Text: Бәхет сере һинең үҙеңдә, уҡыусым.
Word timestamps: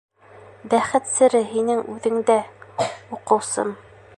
Бәхет 0.73 1.11
сере 1.17 1.41
һинең 1.51 1.83
үҙеңдә, 1.97 2.39
уҡыусым. 3.19 3.75